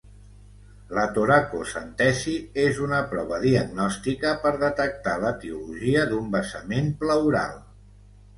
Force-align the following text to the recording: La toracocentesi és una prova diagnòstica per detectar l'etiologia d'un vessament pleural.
La 0.97 1.01
toracocentesi 1.17 2.33
és 2.63 2.79
una 2.85 3.01
prova 3.11 3.39
diagnòstica 3.43 4.33
per 4.47 4.55
detectar 4.65 5.15
l'etiologia 5.27 6.09
d'un 6.15 6.33
vessament 6.39 6.91
pleural. 7.05 7.63